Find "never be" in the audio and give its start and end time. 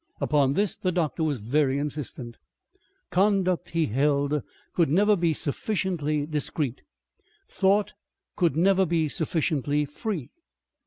4.89-5.31, 8.55-9.07